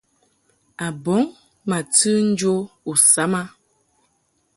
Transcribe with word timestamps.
A 0.85 0.87
bɔŋ 1.03 1.23
ma 1.69 1.77
tɨ 1.95 2.11
njo 2.29 2.53
u 2.89 2.91
ni 2.95 2.99
nsam 3.01 3.33
a. 3.41 3.43